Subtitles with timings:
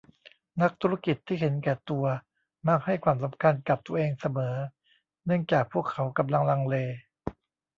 [0.61, 2.05] นักธุรกิจที่เห็นแก่ตัว
[2.67, 4.55] มักให้ความสำคัญกับตัวเองเสมอ
[5.25, 6.75] เนื่องจากพวกเขากำลังลังเล